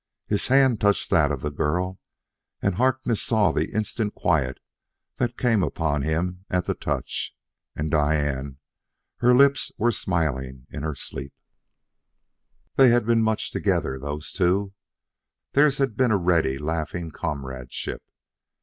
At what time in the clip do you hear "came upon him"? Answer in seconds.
5.37-6.43